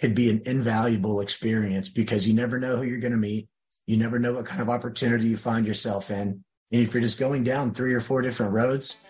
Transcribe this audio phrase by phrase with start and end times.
[0.00, 3.48] could be an invaluable experience because you never know who you're going to meet.
[3.86, 6.42] You never know what kind of opportunity you find yourself in.
[6.72, 9.04] And if you're just going down three or four different roads,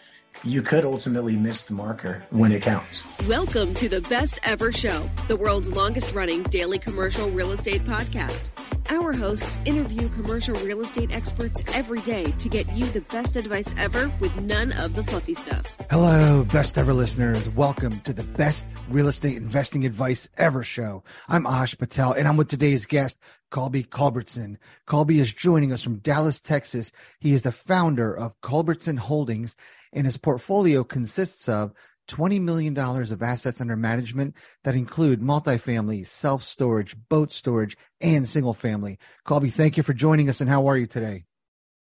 [0.44, 3.06] you could ultimately miss the marker when it counts.
[3.28, 8.48] Welcome to the Best Ever Show, the world's longest running daily commercial real estate podcast.
[8.90, 13.68] Our hosts interview commercial real estate experts every day to get you the best advice
[13.76, 15.76] ever with none of the fluffy stuff.
[15.90, 17.48] Hello, best ever listeners.
[17.50, 21.04] Welcome to the best real estate investing advice ever show.
[21.28, 23.20] I'm Ash Patel and I'm with today's guest,
[23.50, 24.58] Culby Culbertson.
[24.86, 26.92] Culby is joining us from Dallas, Texas.
[27.18, 29.56] He is the founder of Culbertson Holdings
[29.92, 31.72] and his portfolio consists of
[32.08, 38.54] $20 million of assets under management that include multifamily, self storage, boat storage, and single
[38.54, 38.98] family.
[39.24, 40.40] Culby, thank you for joining us.
[40.40, 41.24] And how are you today?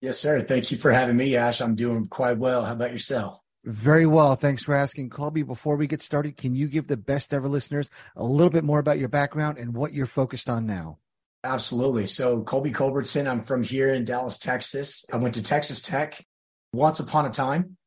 [0.02, 0.42] Yes, sir.
[0.42, 1.62] Thank you for having me, Ash.
[1.62, 2.64] I'm doing quite well.
[2.64, 3.40] How about yourself?
[3.64, 4.36] Very well.
[4.36, 5.10] Thanks for asking.
[5.10, 8.66] Culby, before we get started, can you give the best ever listeners a little bit
[8.66, 11.00] more about your background and what you're focused on now?
[11.44, 12.08] Absolutely.
[12.08, 15.06] So, Culby Culbertson, I'm from here in Dallas, Texas.
[15.12, 16.26] I went to Texas Tech
[16.72, 17.78] once upon a time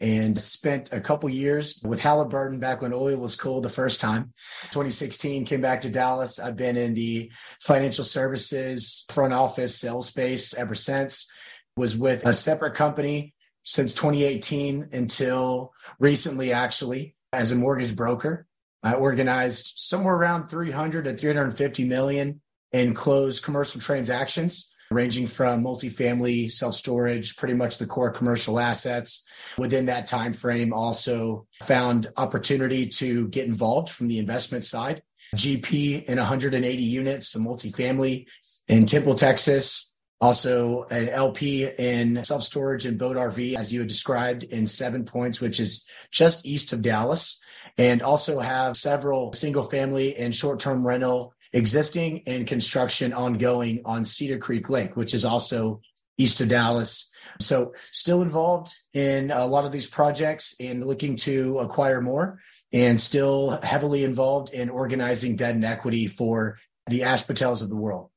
[0.00, 4.34] and spent a couple years with Halliburton back when oil was cool the first time.
[4.64, 6.38] 2016 came back to Dallas.
[6.38, 11.32] I've been in the financial services front office sales space ever since.
[11.78, 13.34] Was with a separate company
[13.64, 18.46] since 2018 until recently actually as a mortgage broker.
[18.82, 22.40] I organized somewhere around 300 to 350 million
[22.76, 29.26] in closed commercial transactions ranging from multifamily, self-storage, pretty much the core commercial assets.
[29.58, 35.02] Within that time frame, also found opportunity to get involved from the investment side.
[35.34, 38.26] GP in 180 units, a multifamily
[38.68, 39.94] in Temple, Texas.
[40.18, 45.40] Also an LP in self-storage and boat RV, as you had described in Seven Points,
[45.40, 47.42] which is just east of Dallas.
[47.76, 54.38] And also have several single family and short-term rental existing and construction ongoing on Cedar
[54.38, 55.80] Creek Lake, which is also
[56.18, 57.10] east of Dallas.
[57.40, 62.40] So still involved in a lot of these projects and looking to acquire more
[62.72, 66.58] and still heavily involved in organizing debt and equity for
[66.88, 68.10] the Ash Patels of the world.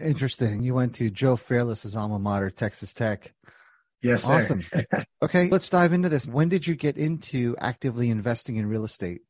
[0.00, 0.62] Interesting.
[0.64, 3.32] You went to Joe Fairless's alma mater, Texas Tech.
[4.02, 4.34] Yes, sir.
[4.34, 4.64] Awesome.
[5.22, 6.26] okay, let's dive into this.
[6.26, 9.22] When did you get into actively investing in real estate?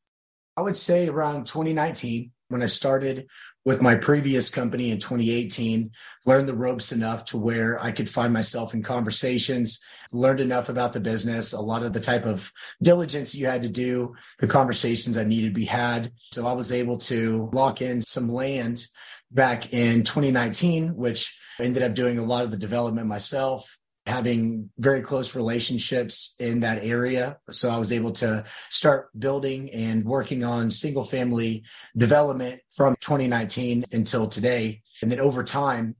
[0.56, 3.26] I would say around 2019 when I started
[3.64, 5.90] with my previous company in 2018,
[6.24, 10.92] learned the ropes enough to where I could find myself in conversations, learned enough about
[10.92, 15.16] the business, a lot of the type of diligence you had to do, the conversations
[15.16, 16.12] that needed to be had.
[16.32, 18.86] So I was able to lock in some land
[19.32, 25.00] back in 2019, which ended up doing a lot of the development myself having very
[25.00, 27.38] close relationships in that area.
[27.50, 31.64] So I was able to start building and working on single family
[31.96, 34.82] development from 2019 until today.
[35.00, 35.96] And then over time,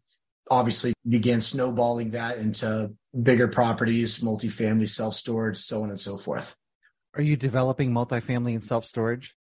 [0.51, 2.93] obviously began snowballing that into
[3.23, 6.55] bigger properties, multifamily, self storage, so on and so forth.
[7.15, 9.35] Are you developing multifamily and self storage?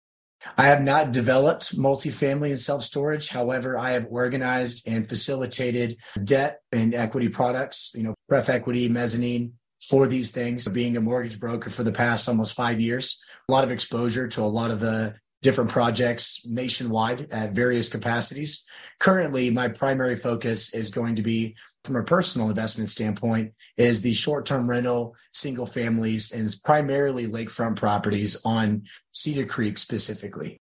[0.57, 3.27] I have not developed multifamily and self storage.
[3.27, 9.53] However, I have organized and facilitated debt and equity products, you know, pref equity, mezzanine
[9.87, 10.67] for these things.
[10.67, 14.41] Being a mortgage broker for the past almost five years, a lot of exposure to
[14.41, 18.67] a lot of the different projects nationwide at various capacities.
[18.99, 24.13] Currently, my primary focus is going to be from a personal investment standpoint is the
[24.13, 30.59] short-term rental single families and it's primarily lakefront properties on Cedar Creek specifically.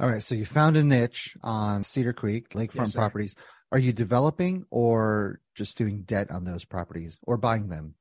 [0.00, 0.22] All right.
[0.22, 3.36] So you found a niche on Cedar Creek, lakefront Yes, properties.
[3.72, 7.94] Are you developing or just doing debt on those properties or buying them?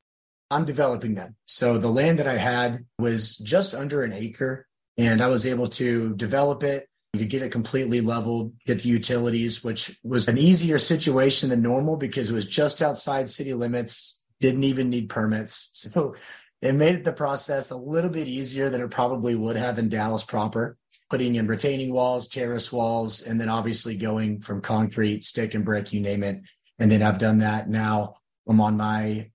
[0.51, 1.35] I'm developing them.
[1.45, 4.67] So the land that I had was just under an acre
[4.97, 6.87] and I was able to develop it
[7.17, 11.95] to get it completely leveled, get the utilities, which was an easier situation than normal
[11.95, 15.69] because it was just outside city limits, didn't even need permits.
[15.93, 16.15] So
[16.61, 20.23] it made the process a little bit easier than it probably would have in Dallas
[20.23, 20.77] proper,
[21.09, 25.91] putting in retaining walls, terrace walls, and then obviously going from concrete, stick and brick,
[25.91, 26.41] you name it.
[26.79, 28.15] And then I've done that now.
[28.47, 29.29] I'm on my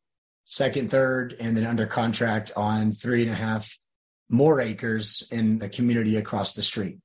[0.46, 3.78] second, third, and then under contract on three and a half
[4.30, 6.98] more acres in a community across the street.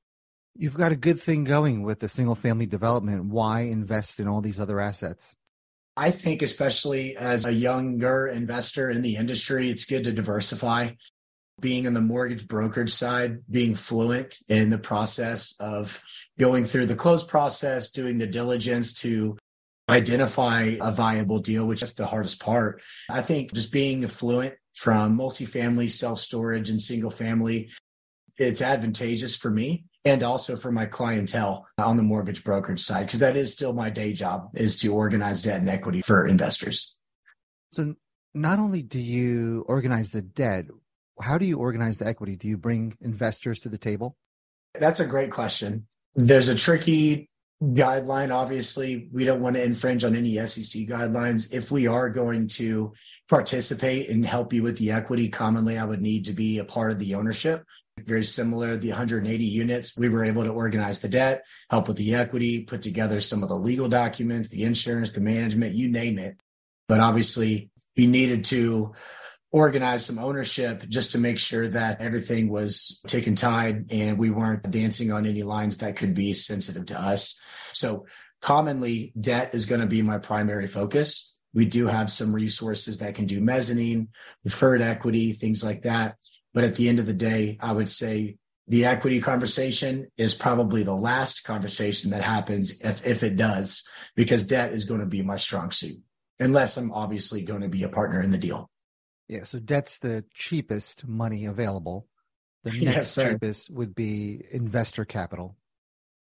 [0.56, 3.24] You've got a good thing going with the single family development.
[3.24, 5.34] Why invest in all these other assets?
[5.96, 10.90] I think, especially as a younger investor in the industry, it's good to diversify.
[11.60, 16.02] Being on the mortgage brokerage side, being fluent in the process of
[16.36, 19.36] going through the close process, doing the diligence to
[19.88, 22.82] identify a viable deal, which is the hardest part.
[23.08, 27.70] I think just being fluent from multifamily, self storage, and single family,
[28.36, 33.20] it's advantageous for me and also for my clientele on the mortgage brokerage side, because
[33.20, 36.98] that is still my day job is to organize debt and equity for investors.
[37.72, 37.94] So
[38.34, 40.66] not only do you organize the debt,
[41.20, 42.36] how do you organize the equity?
[42.36, 44.16] Do you bring investors to the table?
[44.78, 45.86] That's a great question.
[46.14, 47.30] There's a tricky
[47.62, 48.34] guideline.
[48.34, 51.52] Obviously, we don't want to infringe on any SEC guidelines.
[51.52, 52.92] If we are going to
[53.28, 56.90] participate and help you with the equity, commonly I would need to be a part
[56.90, 57.64] of the ownership.
[57.98, 62.14] Very similar, the 180 units, we were able to organize the debt, help with the
[62.14, 66.36] equity, put together some of the legal documents, the insurance, the management, you name it.
[66.88, 68.94] But obviously, we needed to
[69.52, 74.68] organize some ownership just to make sure that everything was taken tide and we weren't
[74.68, 77.40] dancing on any lines that could be sensitive to us.
[77.72, 78.06] So
[78.42, 81.40] commonly debt is going to be my primary focus.
[81.54, 84.08] We do have some resources that can do mezzanine,
[84.42, 86.18] preferred equity, things like that.
[86.54, 90.84] But at the end of the day, I would say the equity conversation is probably
[90.84, 92.78] the last conversation that happens.
[92.78, 95.98] That's if it does, because debt is going to be my strong suit,
[96.38, 98.70] unless I'm obviously going to be a partner in the deal.
[99.28, 99.44] Yeah.
[99.44, 102.06] So debt's the cheapest money available.
[102.62, 103.32] The next Yes, sir.
[103.32, 105.56] cheapest would be investor capital.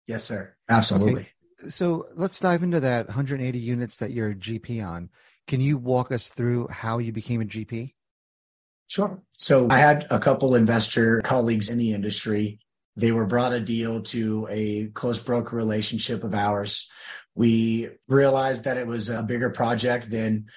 [0.07, 0.55] Yes, sir.
[0.69, 1.27] Absolutely.
[1.69, 5.09] So let's dive into that 180 units that you're a GP on.
[5.47, 7.93] Can you walk us through how you became a GP?
[8.91, 9.23] Sure.
[9.31, 12.59] So I had a couple investor colleagues in the industry.
[12.97, 16.91] They were brought a deal to a close broker relationship of ours.
[17.33, 20.47] We realized that it was a bigger project than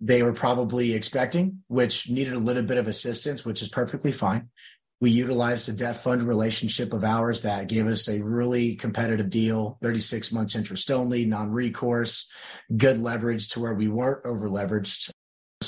[0.00, 4.50] they were probably expecting, which needed a little bit of assistance, which is perfectly fine.
[5.00, 9.78] We utilized a debt fund relationship of ours that gave us a really competitive deal
[9.82, 12.30] 36 months interest only, non recourse,
[12.76, 15.10] good leverage to where we weren't over leveraged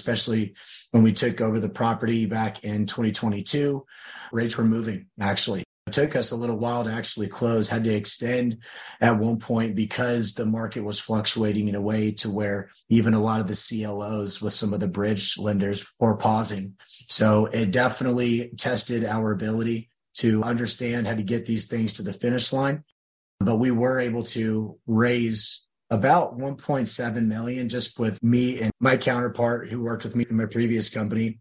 [0.02, 0.54] especially
[0.90, 3.84] when we took over the property back in 2022.
[4.32, 5.62] Rates were moving, actually.
[5.86, 8.58] It took us a little while to actually close, had to extend
[9.00, 13.22] at one point because the market was fluctuating in a way to where even a
[13.22, 16.74] lot of the CLOs with some of the bridge lenders were pausing.
[16.86, 22.12] So it definitely tested our ability to understand how to get these things to the
[22.12, 22.84] finish line.
[23.40, 29.68] But we were able to raise about 1.7 million just with me and my counterpart
[29.68, 31.38] who worked with me in my previous company.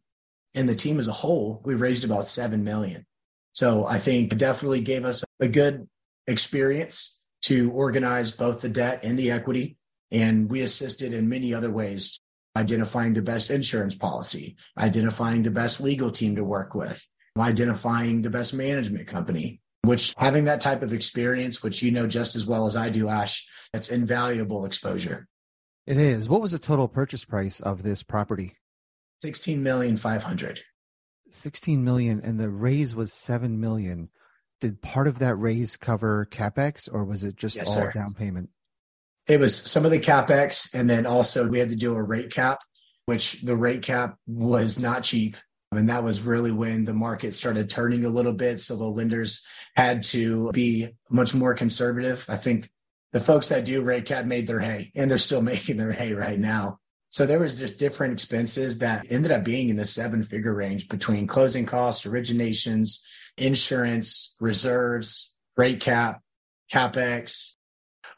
[0.54, 3.06] And the team as a whole we raised about 7 million.
[3.54, 5.88] So i think it definitely gave us a good
[6.28, 9.78] experience to organize both the debt and the equity.
[10.12, 12.20] And we assisted in many other ways
[12.58, 17.08] identifying the best insurance policy identifying the best legal team to work with
[17.40, 22.36] identifying the best management company which having that type of experience which you know just
[22.36, 25.28] as well as i do ash that's invaluable exposure.
[25.88, 26.30] It is.
[26.30, 28.56] What was the total purchase price of this property?
[29.22, 30.60] 16 million 500.
[31.30, 34.10] 16 million and the raise was 7 million.
[34.60, 37.92] Did part of that raise cover capex or was it just Yes, all sir.
[37.94, 38.50] down payment?
[39.28, 42.32] It was some of the capex and then also we had to do a rate
[42.32, 42.60] cap,
[43.06, 45.38] which the rate cap was not cheap.
[45.72, 48.60] And that was really when the market started turning a little bit.
[48.60, 52.26] So the lenders had to be much more conservative.
[52.28, 52.70] I think
[53.14, 56.14] the folks that do rate cap made their hay and they're still making their hay
[56.14, 56.80] right now.
[57.08, 60.88] So there was just different expenses that ended up being in the seven figure range
[60.88, 63.02] between closing costs, originations,
[63.38, 66.22] insurance, reserves, rate cap,
[66.72, 67.56] capex.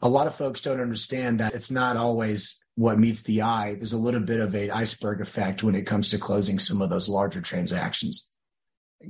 [0.02, 3.74] A lot of folks don't understand that it's not always what meets the eye.
[3.74, 6.90] There's a little bit of an iceberg effect when it comes to closing some of
[6.90, 8.32] those larger transactions.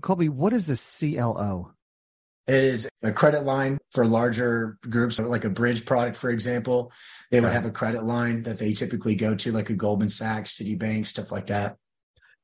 [0.00, 0.76] Culby, what is the
[1.16, 1.73] CLO?
[2.47, 6.92] It is a credit line for larger groups, like a bridge product, for example.
[7.30, 10.59] They would have a credit line that they typically go to, like a Goldman Sachs,
[10.59, 11.76] Citibank, stuff like that.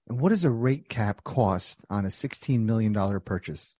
[0.09, 3.75] And what does a rate cap cost on a $16 million purchase?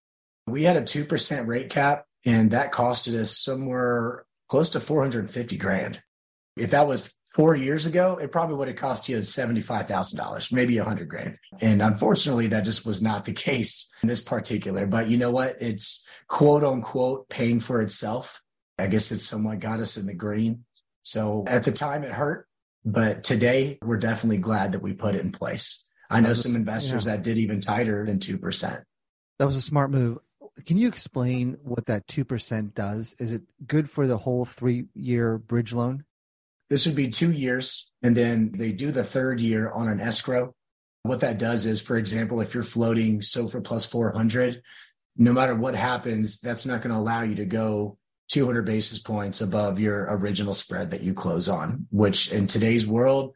[0.45, 6.03] We had a 2% rate cap, and that costed us somewhere close to 450 grand.
[6.55, 10.83] If that was four years ago, it probably would have cost you $75,000, maybe a
[10.83, 11.37] hundred grand.
[11.61, 15.57] And unfortunately, that just was not the case in this particular, but you know what?
[15.59, 18.41] It's quote unquote paying for itself.
[18.77, 20.65] I guess it's somewhat got us in the green.
[21.03, 22.47] So at the time it hurt,
[22.85, 25.87] but today we're definitely glad that we put it in place.
[26.09, 27.15] I know some investors yeah.
[27.15, 28.83] that did even tighter than 2%.
[29.39, 30.17] That was a smart move.
[30.65, 33.15] Can you explain what that 2% does?
[33.17, 36.03] Is it good for the whole three year bridge loan?
[36.71, 40.55] This would be two years, and then they do the third year on an escrow.
[41.03, 44.61] What that does is, for example, if you're floating SOFR plus 400,
[45.17, 47.97] no matter what happens, that's not going to allow you to go
[48.29, 53.35] 200 basis points above your original spread that you close on, which in today's world,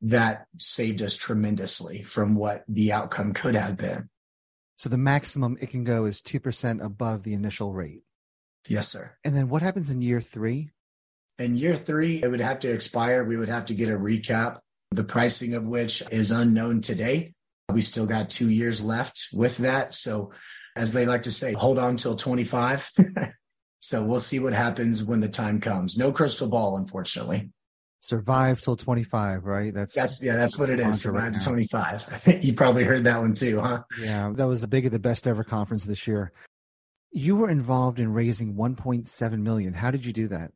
[0.00, 4.08] that saved us tremendously from what the outcome could have been.
[4.74, 8.02] So the maximum it can go is 2% above the initial rate.
[8.66, 9.16] Yes, sir.
[9.22, 10.71] And then what happens in year three?
[11.42, 13.24] In year three, it would have to expire.
[13.24, 14.60] We would have to get a recap,
[14.92, 17.34] the pricing of which is unknown today.
[17.68, 19.92] We still got two years left with that.
[19.92, 20.32] So,
[20.76, 22.90] as they like to say, hold on till 25.
[23.80, 25.98] so, we'll see what happens when the time comes.
[25.98, 27.50] No crystal ball, unfortunately.
[27.98, 29.74] Survive till 25, right?
[29.74, 31.00] That's that's yeah, that's what it is.
[31.00, 32.38] Survive right to 25.
[32.42, 33.82] you probably heard that one too, huh?
[34.00, 36.32] Yeah, that was the big of the best ever conference this year.
[37.10, 39.74] You were involved in raising 1.7 million.
[39.74, 40.52] How did you do that?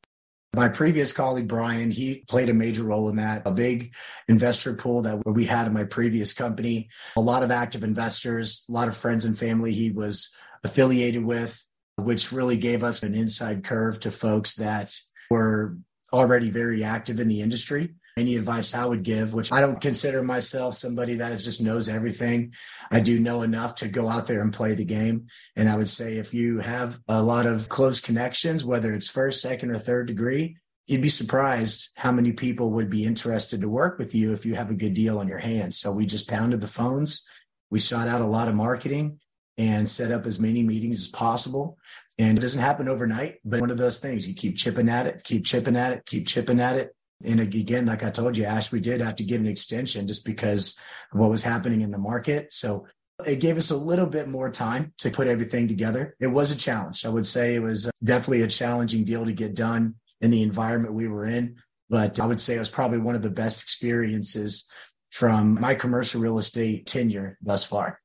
[0.57, 3.43] My previous colleague, Brian, he played a major role in that.
[3.45, 3.95] A big
[4.27, 8.73] investor pool that we had in my previous company, a lot of active investors, a
[8.73, 10.35] lot of friends and family he was
[10.65, 11.63] affiliated with,
[11.97, 14.99] which really gave us an inside curve to folks that
[15.31, 15.77] were
[16.11, 20.23] already very active in the industry any advice I would give, which I don't consider
[20.23, 22.55] myself somebody that just knows everything.
[22.91, 25.27] I do know enough to go out there and play the game.
[25.55, 29.43] And I would say if you have a lot of close connections, whether it's first,
[29.43, 30.57] second, or third degree,
[30.87, 34.55] you'd be surprised how many people would be interested to work with you if you
[34.55, 35.79] have a good deal on your hands.
[35.79, 37.29] So we just pounded the phones.
[37.71, 39.21] We shot out a lot of marketing
[39.59, 41.77] and set up as many meetings as possible.
[42.19, 45.23] And it doesn't happen overnight, but one of those things you keep chipping at it,
[45.23, 46.96] keep chipping at it, keep chipping at it.
[47.25, 50.25] And again, like I told you, Ash, we did have to get an extension just
[50.27, 50.79] because
[51.13, 52.53] of what was happening in the market.
[52.53, 52.87] So
[53.25, 56.15] it gave us a little bit more time to put everything together.
[56.21, 57.07] It was a challenge.
[57.07, 60.95] I would say it was definitely a challenging deal to get done in the environment
[60.95, 61.57] we were in.
[61.89, 64.71] But I would say it was probably one of the best experiences
[65.11, 68.01] from my commercial real estate tenure thus far.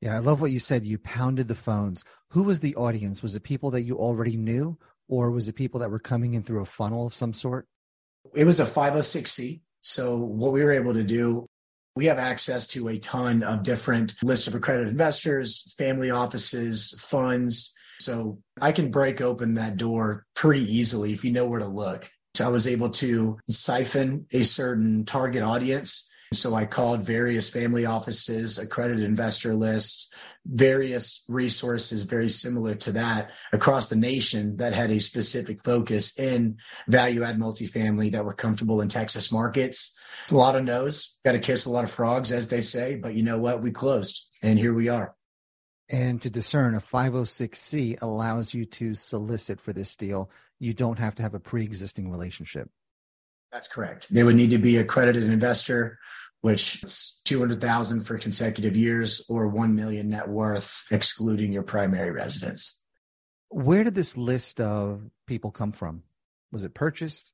[0.00, 0.84] Yeah, I love what you said.
[0.84, 2.02] You pounded the phones.
[2.30, 3.22] Who was the audience?
[3.22, 4.76] Was it people that you already knew,
[5.06, 7.68] or was it people that were coming in through a funnel of some sort?
[8.34, 9.60] It was a 506C.
[9.82, 11.46] So what we were able to do,
[11.96, 17.74] we have access to a ton of different lists of accredited investors, family offices, funds.
[18.00, 22.10] So I can break open that door pretty easily if you know where to look.
[22.34, 26.10] So I was able to siphon a certain target audience.
[26.32, 30.12] So I called various family offices, accredited investor lists,
[30.46, 36.56] various resources very similar to that across the nation that had a specific focus in
[36.86, 39.98] value add multifamily that were comfortable in Texas markets.
[40.30, 42.96] A lot of no's, got to kiss a lot of frogs, as they say.
[42.96, 43.62] But you know what?
[43.62, 45.14] We closed, and here we are.
[45.88, 50.30] And to discern, a 506C allows you to solicit for this deal.
[50.58, 52.70] You don't have to have a pre existing relationship.
[53.52, 54.12] That's correct.
[54.12, 55.98] They would need to be accredited investor
[56.44, 62.82] which is 200,000 for consecutive years or 1 million net worth excluding your primary residence.
[63.48, 66.02] Where did this list of people come from?
[66.52, 67.32] Was it purchased?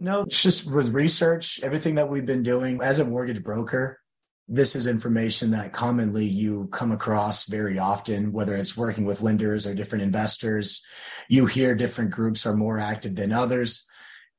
[0.00, 4.00] No, it's just with research, everything that we've been doing as a mortgage broker.
[4.48, 9.68] This is information that commonly you come across very often, whether it's working with lenders
[9.68, 10.84] or different investors.
[11.28, 13.88] You hear different groups are more active than others.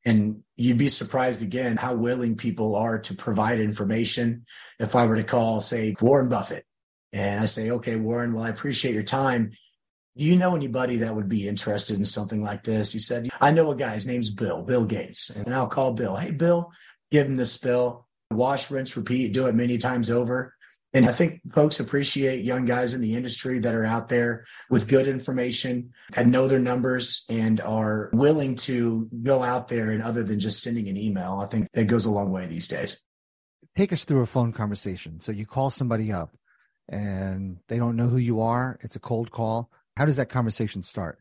[0.06, 4.46] And you'd be surprised again how willing people are to provide information.
[4.80, 6.66] If I were to call, say, Warren Buffett,
[7.14, 9.52] and I say, okay, Warren, well, I appreciate your time.
[10.18, 12.92] Do you know anybody that would be interested in something like this?
[12.92, 15.30] He said, I know a guy, his name's Bill, Bill Gates.
[15.30, 16.16] And I'll call Bill.
[16.16, 16.72] Hey, Bill,
[17.12, 20.53] give him the spill, wash, rinse, repeat, do it many times over.
[20.96, 24.88] And I think folks appreciate young guys in the industry that are out there with
[24.88, 30.22] good information, that know their numbers and are willing to go out there and other
[30.24, 31.40] than just sending an email.
[31.42, 33.04] I think that goes a long way these days.
[33.76, 35.20] Take us through a phone conversation.
[35.20, 36.36] So you call somebody up
[36.88, 38.78] and they don't know who you are.
[38.82, 39.72] It's a cold call.
[39.98, 41.18] How does that conversation start?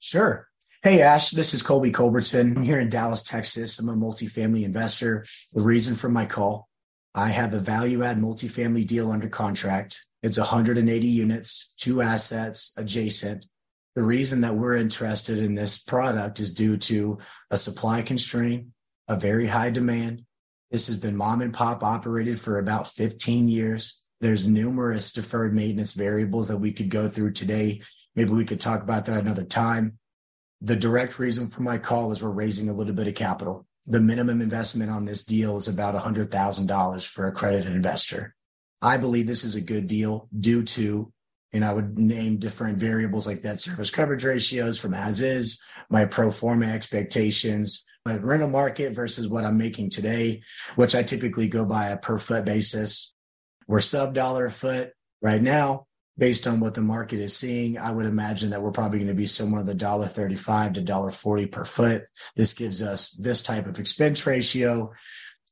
[0.00, 0.48] Sure.
[0.82, 2.56] Hey, Ash, this is Culby Culbertson.
[2.56, 3.78] I'm here in Dallas, Texas.
[3.78, 5.24] I'm a multifamily investor.
[5.52, 6.67] The reason for my call,
[7.18, 10.06] I have a value add multifamily deal under contract.
[10.22, 13.44] It's 180 units, two assets adjacent.
[13.96, 17.18] The reason that we're interested in this product is due to
[17.50, 18.68] a supply constraint,
[19.08, 20.26] a very high demand.
[20.70, 24.00] This has been mom and pop operated for about 15 years.
[24.20, 27.82] There's numerous deferred maintenance variables that we could go through today.
[28.14, 29.98] Maybe we could talk about that another time.
[30.60, 33.66] The direct reason for my call is we're raising a little bit of capital.
[33.90, 38.34] The minimum investment on this deal is about $100,000 for a accredited investor.
[38.82, 41.10] I believe this is a good deal due to,
[41.54, 46.04] and I would name different variables like debt service coverage ratios from as is, my
[46.04, 50.42] pro forma expectations, my rental market versus what I'm making today,
[50.76, 53.14] which I typically go by a per foot basis.
[53.66, 54.92] We're sub dollar a foot
[55.22, 55.87] right now
[56.18, 59.14] based on what the market is seeing, I would imagine that we're probably going to
[59.14, 62.04] be somewhere in the dollar thirty-five to dollar forty per foot.
[62.36, 64.92] This gives us this type of expense ratio.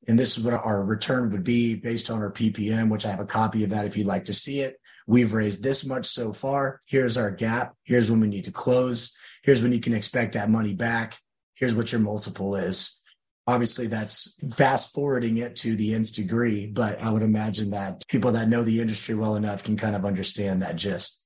[0.09, 3.21] And this is what our return would be based on our PPM, which I have
[3.21, 4.77] a copy of that if you'd like to see it.
[5.09, 6.81] We've raised this much so far.
[6.87, 7.75] Here's our gap.
[7.83, 9.17] Here's when we need to close.
[9.43, 11.19] Here's when you can expect that money back.
[11.55, 13.03] Here's what your multiple is
[13.47, 18.33] obviously that's fast forwarding it to the nth degree, but I would imagine that people
[18.33, 21.23] that know the industry well enough can kind of understand that gist.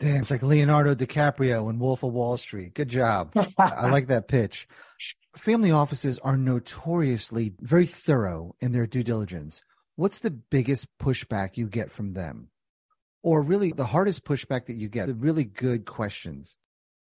[0.00, 2.72] Damn, it's like Leonardo DiCaprio in Wolf of Wall Street.
[2.72, 3.32] Good job.
[3.58, 4.66] I like that pitch.
[5.36, 9.62] Family offices are notoriously very thorough in their due diligence.
[9.96, 12.48] What's the biggest pushback you get from them?
[13.22, 16.56] Or really the hardest pushback that you get, the really good questions?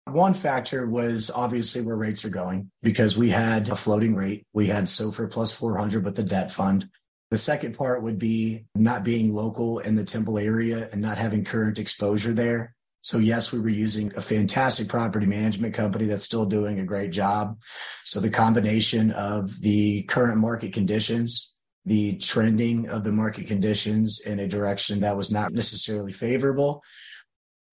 [0.06, 4.46] One factor was obviously where rates are going because we had a floating rate.
[4.54, 6.90] We had SOFR plus 400 with the debt fund.
[7.32, 11.44] The second part would be not being local in the Temple area and not having
[11.44, 12.76] current exposure there.
[13.02, 17.12] So yes, we were using a fantastic property management company that's still doing a great
[17.12, 17.58] job.
[18.04, 21.54] So the combination of the current market conditions,
[21.86, 26.82] the trending of the market conditions in a direction that was not necessarily favorable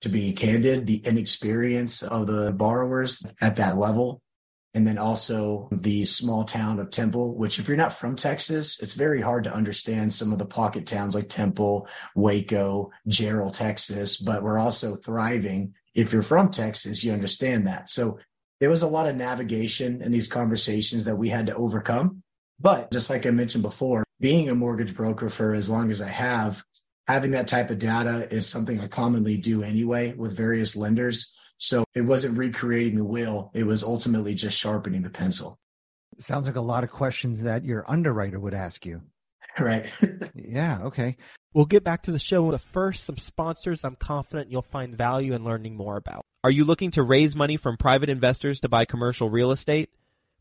[0.00, 4.22] to be candid, the inexperience of the borrowers at that level.
[4.72, 8.94] And then also the small town of Temple, which if you're not from Texas, it's
[8.94, 14.44] very hard to understand some of the pocket towns like Temple, Waco, Jarrell, Texas, but
[14.44, 15.74] we're also thriving.
[15.94, 17.90] If you're from Texas, you understand that.
[17.90, 18.20] So
[18.60, 22.22] there was a lot of navigation in these conversations that we had to overcome.
[22.60, 26.08] But just like I mentioned before, being a mortgage broker for as long as I
[26.08, 26.62] have,
[27.12, 31.36] having that type of data is something I commonly do anyway with various lenders.
[31.58, 35.58] So it wasn't recreating the wheel, it was ultimately just sharpening the pencil.
[36.16, 39.02] It sounds like a lot of questions that your underwriter would ask you.
[39.58, 39.92] Right.
[40.36, 40.84] yeah.
[40.84, 41.16] Okay.
[41.52, 42.48] We'll get back to the show.
[42.48, 46.24] But first, some sponsors I'm confident you'll find value in learning more about.
[46.44, 49.90] Are you looking to raise money from private investors to buy commercial real estate?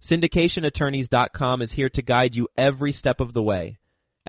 [0.02, 3.80] SyndicationAttorneys.com is here to guide you every step of the way.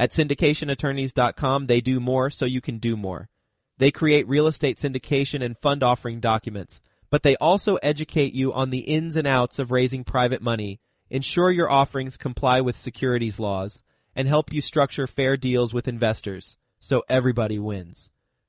[0.00, 3.28] At syndicationattorneys.com, they do more so you can do more.
[3.76, 8.70] They create real estate syndication and fund offering documents, but they also educate you on
[8.70, 13.82] the ins and outs of raising private money, ensure your offerings comply with securities laws,
[14.16, 18.08] and help you structure fair deals with investors so everybody wins.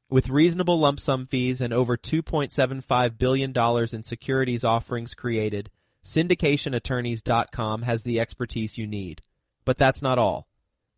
[0.10, 3.54] With reasonable lump sum fees and over $2.75 billion
[3.94, 5.70] in securities offerings created,
[6.06, 9.22] syndicationattorneys.com has the expertise you need.
[9.66, 10.48] But that's not all.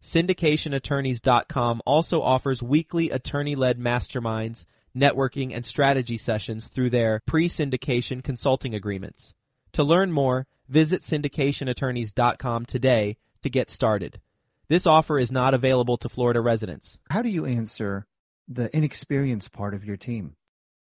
[0.03, 8.21] SyndicationAttorneys.com also offers weekly attorney led masterminds, networking, and strategy sessions through their pre syndication
[8.21, 9.33] consulting agreements.
[9.71, 14.19] To learn more, visit syndicationattorneys.com today to get started.
[14.67, 16.97] This offer is not available to Florida residents.
[17.09, 18.05] How do you answer
[18.47, 20.35] the inexperienced part of your team?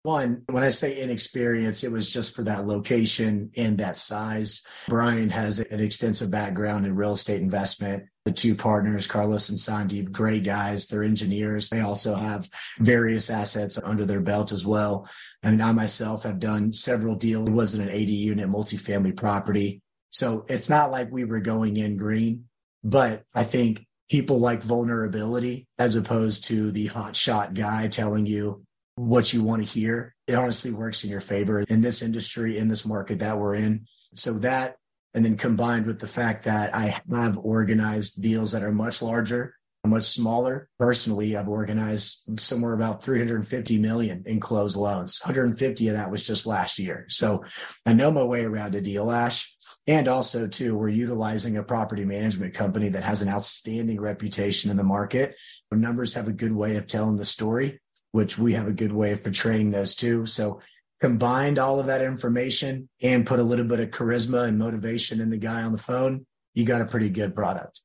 [0.02, 4.66] One, when I say inexperience, it was just for that location and that size.
[4.88, 8.04] Brian has an extensive background in real estate investment.
[8.24, 10.86] The two partners, Carlos and Sandeep, great guys.
[10.86, 11.68] They're engineers.
[11.68, 15.06] They also have various assets under their belt as well.
[15.42, 17.48] And I myself have done several deals.
[17.48, 19.82] It wasn't an 80 unit multifamily property.
[20.10, 22.46] So it's not like we were going in green,
[22.82, 28.64] but I think people like vulnerability as opposed to the hot shot guy telling you,
[28.96, 30.14] what you want to hear.
[30.26, 33.86] It honestly works in your favor in this industry, in this market that we're in.
[34.14, 34.76] So that,
[35.14, 39.54] and then combined with the fact that I have organized deals that are much larger
[39.88, 40.68] much smaller.
[40.78, 45.20] Personally, I've organized somewhere about 350 million in closed loans.
[45.22, 47.06] 150 of that was just last year.
[47.08, 47.44] So
[47.86, 49.54] I know my way around a deal, Ash.
[49.86, 54.76] And also, too, we're utilizing a property management company that has an outstanding reputation in
[54.76, 55.36] the market.
[55.72, 57.80] Numbers have a good way of telling the story,
[58.12, 60.26] which we have a good way of portraying those too.
[60.26, 60.60] So
[61.00, 65.30] combined all of that information and put a little bit of charisma and motivation in
[65.30, 67.80] the guy on the phone, you got a pretty good product.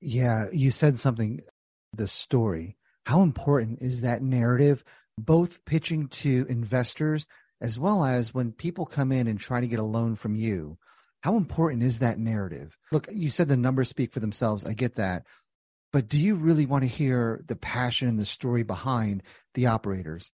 [0.00, 1.40] Yeah, you said something,
[1.92, 2.76] the story.
[3.06, 4.84] How important is that narrative,
[5.18, 7.26] both pitching to investors
[7.60, 10.78] as well as when people come in and try to get a loan from you?
[11.22, 12.76] How important is that narrative?
[12.90, 14.66] Look, you said the numbers speak for themselves.
[14.66, 15.24] I get that.
[15.92, 19.22] But do you really want to hear the passion and the story behind
[19.54, 20.32] the operators?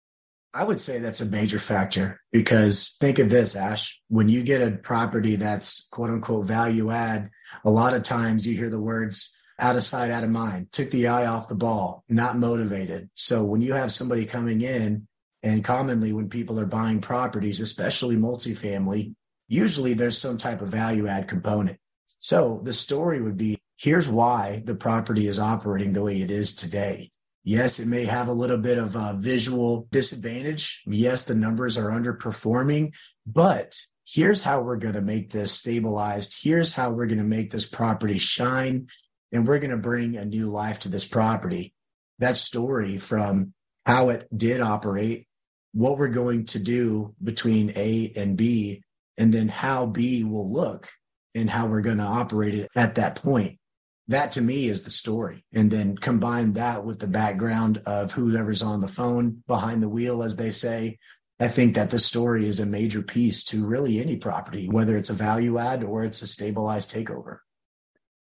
[0.54, 4.02] I would say that's a major factor because think of this, Ash.
[4.08, 7.30] When you get a property that's quote unquote value add,
[7.64, 10.92] a lot of times you hear the words out of sight, out of mind, took
[10.92, 13.10] the eye off the ball, not motivated.
[13.16, 15.08] So when you have somebody coming in,
[15.44, 19.14] and commonly when people are buying properties, especially multifamily,
[19.48, 21.78] usually there's some type of value add component.
[22.20, 26.56] So the story would be here's why the property is operating the way it is
[26.56, 27.12] today.
[27.44, 30.82] Yes, it may have a little bit of a visual disadvantage.
[30.88, 32.94] Yes, the numbers are underperforming,
[33.28, 36.38] but here's how we're going to make this stabilized.
[36.42, 38.88] Here's how we're going to make this property shine.
[39.32, 41.74] And we're going to bring a new life to this property.
[42.20, 43.54] That story from
[43.86, 45.28] how it did operate,
[45.74, 48.82] what we're going to do between A and B,
[49.18, 50.90] and then how B will look
[51.36, 53.60] and how we're going to operate it at that point
[54.08, 55.44] that to me is the story.
[55.54, 60.24] And then combine that with the background of whoever's on the phone behind the wheel,
[60.24, 61.00] as they say.
[61.40, 65.10] I think that the story is a major piece to really any property, whether it's
[65.10, 67.40] a value add or it's a stabilized takeover.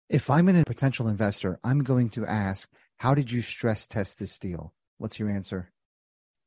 [0.09, 4.39] If I'm a potential investor, I'm going to ask, how did you stress test this
[4.39, 4.73] deal?
[4.99, 5.71] What's your answer?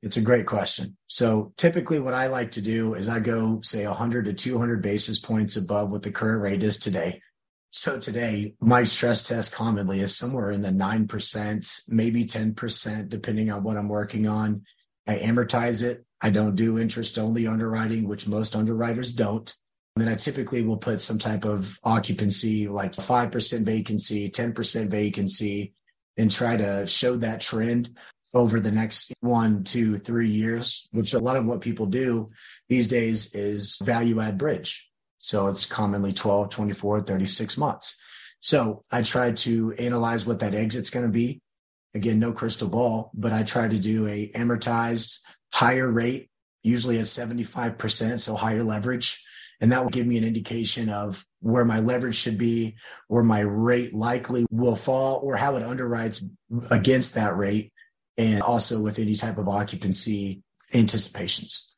[0.02, 0.98] It's a great question.
[1.08, 5.20] So typically what I like to do is I go say 100 to 200 basis
[5.20, 7.22] points above what the current rate is today.
[7.72, 13.64] So today, my stress test commonly is somewhere in the 9%, maybe 10%, depending on
[13.64, 14.64] what I'm working on.
[15.08, 16.04] I amortize it.
[16.20, 19.54] I don't do interest only underwriting, which most underwriters don't.
[19.96, 25.74] And then I typically will put some type of occupancy, like 5% vacancy, 10% vacancy,
[26.18, 27.96] and try to show that trend
[28.34, 32.32] over the next one, two, three years, which a lot of what people do
[32.68, 34.89] these days is value add bridge.
[35.20, 38.02] So it's commonly 12, 24, 36 months.
[38.40, 41.42] So I try to analyze what that exit's going to be.
[41.94, 45.20] Again, no crystal ball, but I try to do a amortized
[45.54, 46.30] higher rate,
[46.64, 49.24] usually at 75%, so higher leverage.
[49.60, 52.78] And that will give me an indication of where my leverage should be,
[53.08, 56.24] where my rate likely will fall, or how it underwrites
[56.72, 57.74] against that rate,
[58.18, 61.69] and also with any type of occupancy anticipations.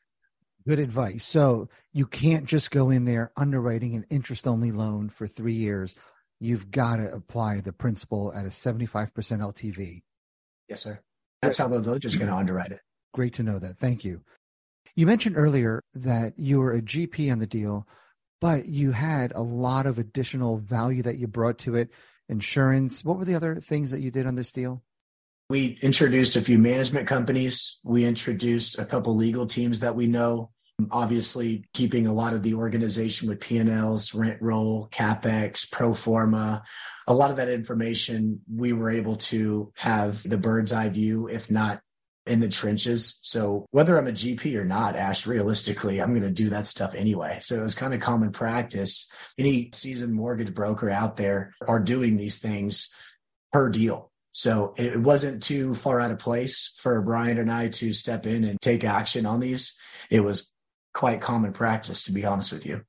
[0.67, 1.25] Good advice.
[1.25, 5.95] So you can't just go in there underwriting an interest only loan for three years.
[6.39, 10.01] You've got to apply the principal at a 75% LTV.
[10.67, 10.99] Yes, sir.
[11.41, 12.81] That's how the village is going to underwrite it.
[13.13, 13.77] Great to know that.
[13.79, 14.21] Thank you.
[14.95, 17.87] You mentioned earlier that you were a GP on the deal,
[18.39, 21.89] but you had a lot of additional value that you brought to it
[22.29, 23.03] insurance.
[23.03, 24.83] What were the other things that you did on this deal?
[25.51, 27.81] We introduced a few management companies.
[27.83, 30.49] We introduced a couple legal teams that we know.
[30.91, 36.63] Obviously, keeping a lot of the organization with P&Ls, rent roll, capex, pro forma,
[37.05, 41.51] a lot of that information we were able to have the bird's eye view, if
[41.51, 41.81] not
[42.25, 43.19] in the trenches.
[43.21, 46.95] So whether I'm a GP or not, Ash, realistically, I'm going to do that stuff
[46.95, 47.39] anyway.
[47.41, 49.11] So it was kind of common practice.
[49.37, 52.95] Any seasoned mortgage broker out there are doing these things
[53.51, 54.10] per deal.
[54.31, 58.43] So it wasn't too far out of place for Brian and I to step in
[58.43, 59.77] and take action on these.
[60.09, 60.51] It was
[60.93, 62.81] quite common practice, to be honest with you.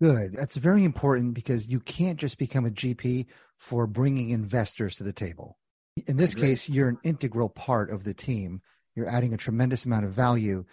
[0.00, 0.34] Good.
[0.34, 3.26] That's very important because you can't just become a GP
[3.58, 5.58] for bringing investors to the table.
[6.06, 8.60] In this case, you're an integral part of the team.
[8.96, 10.64] You're adding a tremendous amount of value.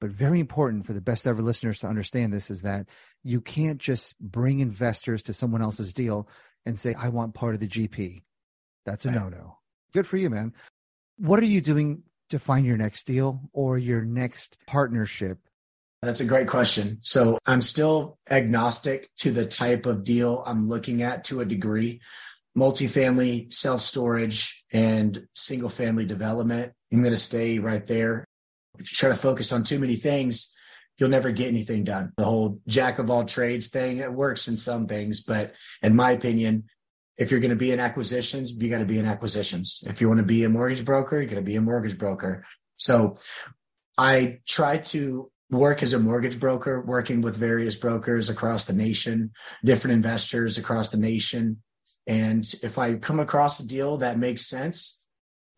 [0.00, 2.86] But very important for the best ever listeners to understand this is that
[3.22, 6.28] you can't just bring investors to someone else's deal
[6.66, 8.22] and say, I want part of the GP.
[8.86, 9.58] That's a no no.
[9.92, 10.54] Good for you, man.
[11.18, 15.38] What are you doing to find your next deal or your next partnership?
[16.02, 16.98] That's a great question.
[17.00, 22.00] So I'm still agnostic to the type of deal I'm looking at to a degree.
[22.56, 26.72] Multifamily, self storage, and single family development.
[26.92, 28.24] I'm going to stay right there.
[28.78, 30.56] If you try to focus on too many things,
[30.98, 32.12] you'll never get anything done.
[32.16, 36.12] The whole jack of all trades thing, it works in some things, but in my
[36.12, 36.64] opinion,
[37.18, 39.82] If you're going to be in acquisitions, you got to be in acquisitions.
[39.86, 42.44] If you want to be a mortgage broker, you got to be a mortgage broker.
[42.76, 43.16] So
[43.96, 49.32] I try to work as a mortgage broker, working with various brokers across the nation,
[49.64, 51.62] different investors across the nation.
[52.06, 55.06] And if I come across a deal that makes sense,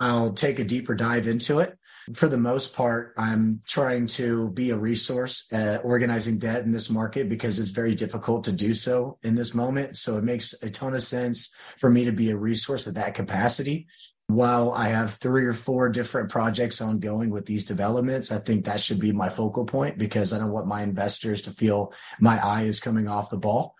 [0.00, 1.77] I'll take a deeper dive into it.
[2.14, 6.90] For the most part, I'm trying to be a resource at organizing debt in this
[6.90, 9.96] market because it's very difficult to do so in this moment.
[9.96, 13.14] So it makes a ton of sense for me to be a resource at that
[13.14, 13.86] capacity
[14.28, 18.80] while I have three or four different projects ongoing with these developments, I think that
[18.80, 22.64] should be my focal point because I don't want my investors to feel my eye
[22.64, 23.74] is coming off the ball.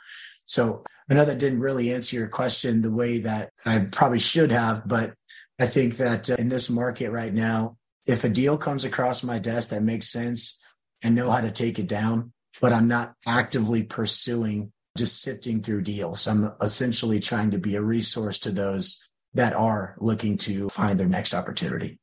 [0.47, 4.51] So I know that didn't really answer your question the way that I probably should
[4.51, 5.13] have, but
[5.59, 7.77] I think that uh, in this market right now,
[8.09, 10.61] if a deal comes across my desk that makes sense,
[11.05, 15.83] I know how to take it down, but I'm not actively pursuing just sifting through
[15.83, 16.27] deals.
[16.27, 21.07] I'm essentially trying to be a resource to those that are looking to find their
[21.07, 22.01] next opportunity.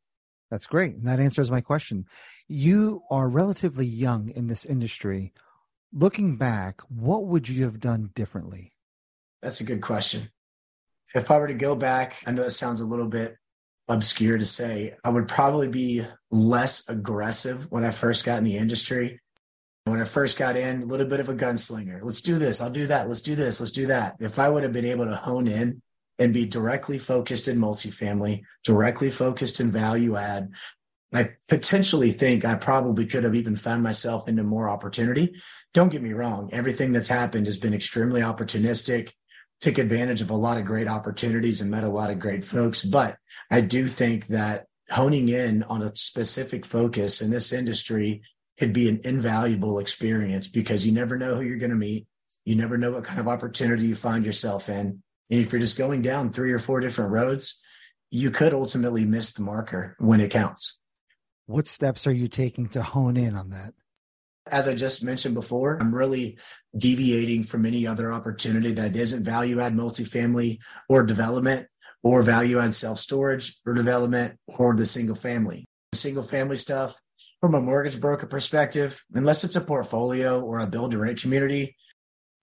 [0.51, 0.95] That's great.
[0.95, 2.05] And that answers my question.
[2.47, 5.33] You are relatively young in this industry.
[5.91, 8.73] Looking back, what would you have done differently?
[9.41, 10.29] That's a good question.
[11.15, 13.37] If I were to go back, I know it sounds a little bit
[13.87, 18.57] obscure to say, I would probably be less aggressive when I first got in the
[18.57, 19.21] industry.
[19.85, 21.99] When I first got in, a little bit of a gunslinger.
[22.01, 22.59] Let's do this.
[22.59, 23.07] I'll do that.
[23.07, 23.59] Let's do this.
[23.59, 24.15] Let's do that.
[24.19, 25.81] If I would have been able to hone in
[26.17, 30.49] and be directly focused in multifamily, directly focused in value add,
[31.13, 35.35] I potentially think I probably could have even found myself into more opportunity.
[35.73, 36.49] Don't get me wrong.
[36.51, 39.11] Everything that's happened has been extremely opportunistic,
[39.61, 42.83] took advantage of a lot of great opportunities and met a lot of great folks.
[42.83, 43.17] But
[43.49, 48.21] I do think that honing in on a specific focus in this industry
[48.57, 52.07] could be an invaluable experience because you never know who you're going to meet.
[52.45, 55.01] You never know what kind of opportunity you find yourself in.
[55.29, 57.61] And if you're just going down three or four different roads,
[58.11, 60.79] you could ultimately miss the marker when it counts.
[61.47, 63.73] What steps are you taking to hone in on that?
[64.47, 66.37] As I just mentioned before, I'm really
[66.77, 71.67] deviating from any other opportunity that isn't value add multifamily or development
[72.03, 75.65] or value add self storage or development or the single family.
[75.91, 76.95] The single family stuff
[77.41, 81.75] from a mortgage broker perspective, unless it's a portfolio or a build to rent community,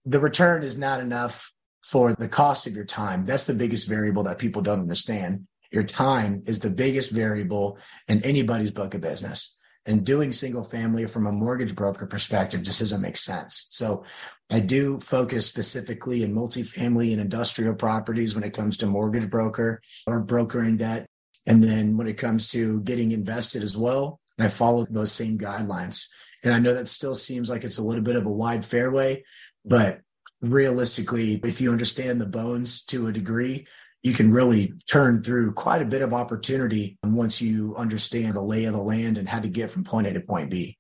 [0.04, 1.52] the return is not enough
[1.84, 3.24] for the cost of your time.
[3.26, 5.46] That's the biggest variable that people don't understand.
[5.70, 9.58] Your time is the biggest variable in anybody's book of business.
[9.84, 13.66] And doing single family from a mortgage broker perspective just doesn't make sense.
[13.70, 14.04] So
[14.48, 19.80] I do focus specifically in multifamily and industrial properties when it comes to mortgage broker
[20.06, 21.06] or brokering debt.
[21.46, 26.08] And then when it comes to getting invested as well, I follow those same guidelines.
[26.44, 29.24] And I know that still seems like it's a little bit of a wide fairway,
[29.64, 30.00] but
[30.40, 33.66] realistically, if you understand the bones to a degree,
[34.02, 38.64] you can really turn through quite a bit of opportunity once you understand the lay
[38.64, 40.78] of the land and how to get from point A to point B.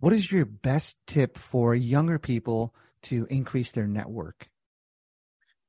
[0.00, 4.48] What is your best tip for younger people to increase their network?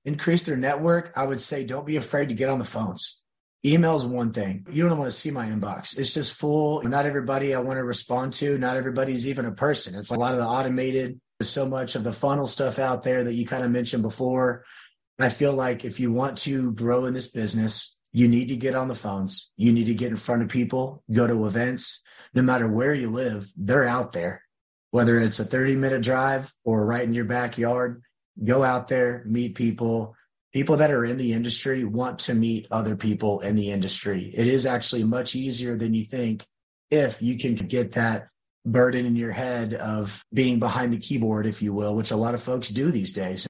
[0.05, 1.13] Increase their network.
[1.15, 3.23] I would say don't be afraid to get on the phones.
[3.65, 4.65] Email is one thing.
[4.71, 5.97] You don't want to see my inbox.
[5.97, 6.81] It's just full.
[6.83, 8.57] Not everybody I want to respond to.
[8.57, 9.99] Not everybody's even a person.
[9.99, 13.33] It's a lot of the automated so much of the funnel stuff out there that
[13.33, 14.65] you kind of mentioned before.
[15.21, 18.73] I feel like if you want to grow in this business, you need to get
[18.73, 19.51] on the phones.
[19.58, 22.01] You need to get in front of people, go to events.
[22.34, 24.43] No matter where you live, they're out there.
[24.91, 28.01] Whether it's a 30 minute drive or right in your backyard,
[28.43, 30.15] go out there, meet people.
[30.53, 34.32] People that are in the industry want to meet other people in the industry.
[34.34, 36.47] It is actually much easier than you think
[36.89, 38.29] if you can get that
[38.65, 42.34] burden in your head of being behind the keyboard, if you will, which a lot
[42.34, 43.48] of folks do these days.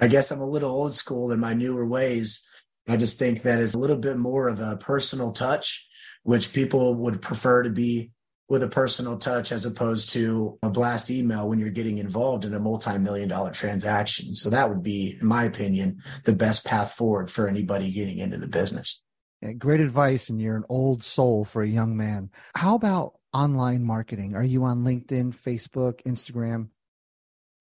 [0.00, 2.46] I guess I'm a little old school in my newer ways.
[2.88, 5.88] I just think that is a little bit more of a personal touch,
[6.22, 8.10] which people would prefer to be
[8.48, 12.52] with a personal touch as opposed to a blast email when you're getting involved in
[12.52, 14.34] a multi-million dollar transaction.
[14.34, 18.36] So that would be, in my opinion, the best path forward for anybody getting into
[18.36, 19.02] the business.
[19.40, 20.28] Yeah, great advice.
[20.28, 22.30] And you're an old soul for a young man.
[22.54, 24.34] How about online marketing?
[24.34, 26.68] Are you on LinkedIn, Facebook, Instagram?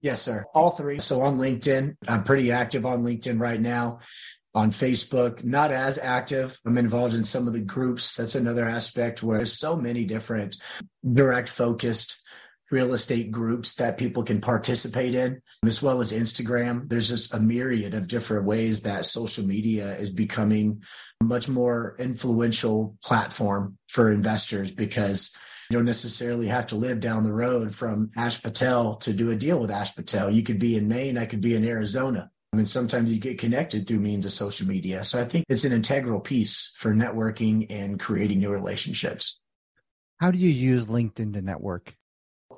[0.04, 0.46] Yes, sir.
[0.54, 1.00] All three.
[1.00, 4.00] So on LinkedIn, I'm pretty active on LinkedIn right now.
[4.54, 6.60] On Facebook, not as active.
[6.66, 8.18] I'm involved in some of the groups.
[8.18, 10.58] That's another aspect where there's so many different
[11.10, 12.22] direct focused
[12.70, 16.90] real estate groups that people can participate in, as well as Instagram.
[16.90, 20.84] There's just a myriad of different ways that social media is becoming
[21.22, 25.34] a much more influential platform for investors because
[25.74, 29.36] you don't necessarily have to live down the road from Ash Patel to do a
[29.36, 30.30] deal with Ash Patel.
[30.30, 32.30] You could be in Maine, I could be in Arizona.
[32.54, 35.04] I mean, sometimes you get connected through means of social media.
[35.04, 39.40] So I think it's an integral piece for networking and creating new relationships.
[40.20, 41.96] How do you use LinkedIn to network?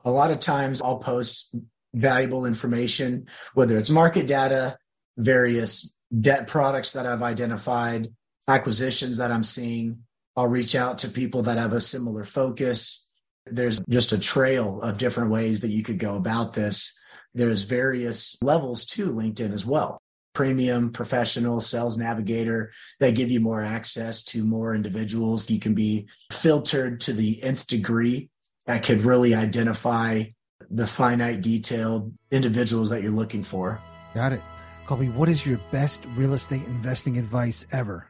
[0.04, 1.56] A lot of times I'll post
[1.94, 4.78] valuable information, whether it's market data,
[5.16, 8.10] various debt products that I've identified,
[8.50, 10.00] acquisitions that I'm seeing.
[10.36, 13.05] I'll reach out to people that have a similar focus.
[13.46, 17.00] There's just a trail of different ways that you could go about this.
[17.34, 20.02] There's various levels to LinkedIn as well.
[20.34, 25.50] Premium, professional, sales navigator, they give you more access to more individuals.
[25.50, 28.30] You can be filtered to the nth degree
[28.66, 30.24] that could really identify
[30.70, 33.80] the finite detailed individuals that you're looking for.
[34.14, 34.42] Got it.
[34.88, 38.08] Culby, what is your best real estate investing advice ever?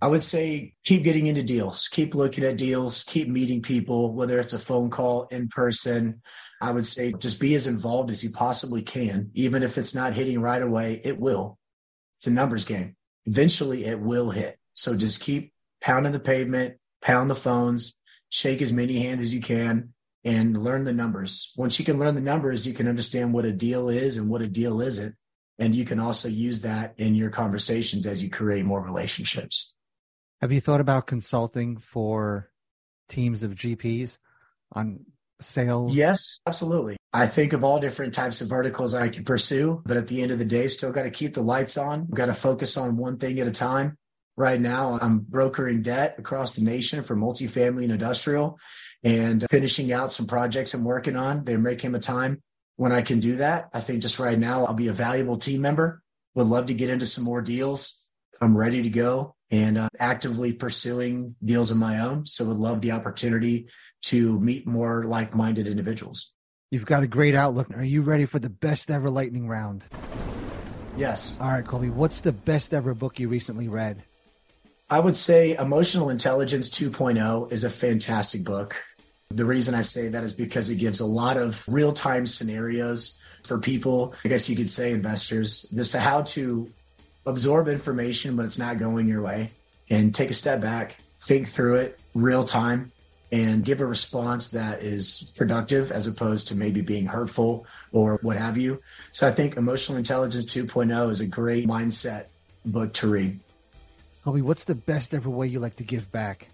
[0.00, 4.38] I would say keep getting into deals, keep looking at deals, keep meeting people, whether
[4.38, 6.22] it's a phone call, in person.
[6.60, 9.30] I would say just be as involved as you possibly can.
[9.34, 11.58] Even if it's not hitting right away, it will.
[12.18, 12.96] It's a numbers game.
[13.26, 14.58] Eventually it will hit.
[14.72, 17.96] So just keep pounding the pavement, pound the phones,
[18.30, 21.52] shake as many hands as you can and learn the numbers.
[21.56, 24.42] Once you can learn the numbers, you can understand what a deal is and what
[24.42, 25.14] a deal isn't.
[25.58, 29.72] And you can also use that in your conversations as you create more relationships.
[30.40, 32.48] Have you thought about consulting for
[33.08, 34.18] teams of GPs
[34.72, 35.04] on
[35.40, 35.96] sales?
[35.96, 36.96] Yes, absolutely.
[37.12, 40.30] I think of all different types of verticals I could pursue, but at the end
[40.30, 42.06] of the day, still got to keep the lights on.
[42.06, 43.96] Got to focus on one thing at a time.
[44.36, 48.60] Right now, I'm brokering debt across the nation for multifamily and industrial
[49.02, 51.44] and finishing out some projects I'm working on.
[51.44, 52.40] There may come a time
[52.76, 53.70] when I can do that.
[53.74, 56.00] I think just right now, I'll be a valuable team member.
[56.36, 58.06] Would love to get into some more deals.
[58.40, 62.26] I'm ready to go and uh, actively pursuing deals of my own.
[62.26, 63.68] So would love the opportunity
[64.02, 66.34] to meet more like-minded individuals.
[66.70, 67.68] You've got a great outlook.
[67.74, 69.84] Are you ready for the best ever lightning round?
[70.96, 71.38] Yes.
[71.40, 74.04] All right, Culby, what's the best ever book you recently read?
[74.90, 78.82] I would say Emotional Intelligence 2.0 is a fantastic book.
[79.30, 83.20] The reason I say that is because it gives a lot of real time scenarios
[83.44, 86.70] for people, I guess you could say investors, as to how to
[87.26, 89.50] absorb information when it's not going your way
[89.90, 92.92] and take a step back, think through it real time,
[93.30, 98.36] and give a response that is productive as opposed to maybe being hurtful or what
[98.36, 98.80] have you.
[99.12, 102.26] So I think Emotional Intelligence 2.0 is a great mindset
[102.64, 103.40] book to read.
[104.24, 106.48] Culby, what's the best ever way you like to give back?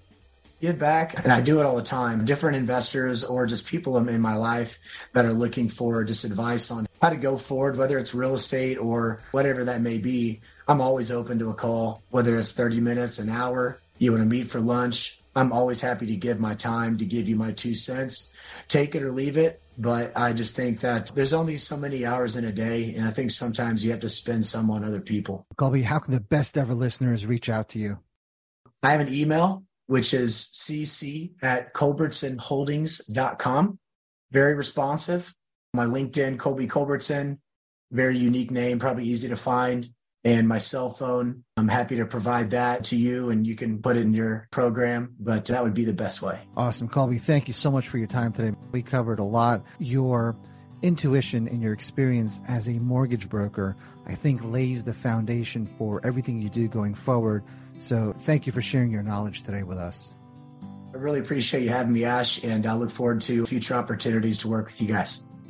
[0.60, 2.24] Give back, and I do it all the time.
[2.24, 4.78] Different investors or just people in my life
[5.12, 8.78] that are looking for just advice on how to go forward, whether it's real estate
[8.78, 10.40] or whatever that may be.
[10.66, 14.28] I'm always open to a call, whether it's 30 minutes, an hour, you want to
[14.28, 15.20] meet for lunch.
[15.36, 18.34] I'm always happy to give my time to give you my two cents.
[18.68, 19.60] Take it or leave it.
[19.76, 22.94] But I just think that there's only so many hours in a day.
[22.94, 25.44] And I think sometimes you have to spend some on other people.
[25.56, 27.98] Culby, how can the best ever listeners reach out to you?
[28.82, 33.78] I have an email, which is cc at culbertsonholdings.com.
[34.30, 35.34] Very responsive.
[35.72, 37.38] My LinkedIn, Culby Culbertson,
[37.90, 39.88] very unique name, probably easy to find
[40.24, 41.44] and my cell phone.
[41.56, 45.14] I'm happy to provide that to you and you can put it in your program,
[45.20, 46.40] but that would be the best way.
[46.56, 46.88] Awesome.
[46.88, 48.56] Culby, thank you so much for your time today.
[48.72, 49.64] We covered a lot.
[49.78, 50.36] Your
[50.82, 56.40] intuition and your experience as a mortgage broker, I think, lays the foundation for everything
[56.40, 57.44] you do going forward.
[57.78, 60.14] So thank you for sharing your knowledge today with us.
[60.62, 64.48] I really appreciate you having me, Ash, and I look forward to future opportunities to
[64.48, 65.24] work with you guys.